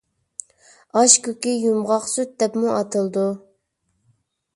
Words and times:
ئاشكۆكى 1.01 1.53
«يۇمغاقسۈت» 1.65 2.33
دەپمۇ 2.45 2.73
ئاتىلىدۇ. 2.77 3.27